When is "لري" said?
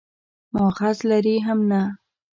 1.09-1.35